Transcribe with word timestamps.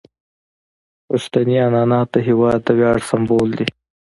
پښتني 1.07 1.55
عنعنات 1.67 2.07
د 2.13 2.17
هیواد 2.27 2.59
د 2.63 2.69
ویاړ 2.77 2.97
سمبول 3.09 3.49
دي. 3.59 3.67